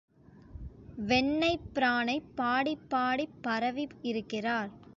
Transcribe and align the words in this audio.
வெண்ணெய்ப் 1.01 1.67
பிரானைப் 1.73 2.31
பாடிப் 2.35 2.89
பாடிப் 2.89 3.37
பரவி 3.41 3.87
இருக்கிறார். 4.01 4.71